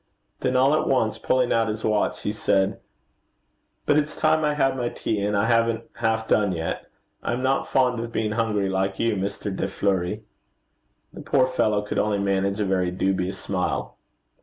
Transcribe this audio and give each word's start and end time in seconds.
Then 0.39 0.55
all 0.57 0.73
at 0.73 0.87
once, 0.87 1.19
pulling 1.19 1.53
out 1.53 1.67
his 1.67 1.83
watch, 1.83 2.23
he 2.23 2.31
said, 2.31 2.79
'But 3.85 3.97
it's 3.99 4.15
time 4.15 4.43
I 4.43 4.55
had 4.55 4.75
my 4.75 4.89
tea, 4.89 5.21
and 5.23 5.37
I 5.37 5.45
haven't 5.45 5.83
half 5.97 6.27
done 6.27 6.53
yet. 6.53 6.87
I 7.21 7.33
am 7.33 7.43
not 7.43 7.67
fond 7.67 7.99
of 7.99 8.11
being 8.11 8.31
hungry, 8.31 8.67
like 8.67 8.97
you, 8.97 9.15
Mr. 9.15 9.55
De 9.55 9.67
Fleuri.' 9.67 10.23
The 11.13 11.21
poor 11.21 11.45
fellow 11.45 11.83
could 11.83 11.99
only 11.99 12.17
manage 12.17 12.59
a 12.59 12.65
very 12.65 12.89
dubious 12.89 13.37
smile. 13.37 13.95